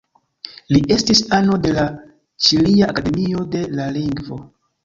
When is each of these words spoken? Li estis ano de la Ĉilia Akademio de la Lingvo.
Li 0.75 0.79
estis 0.95 1.19
ano 1.39 1.59
de 1.67 1.75
la 1.75 1.83
Ĉilia 2.47 2.91
Akademio 2.95 3.47
de 3.57 3.63
la 3.81 3.87
Lingvo. 4.01 4.43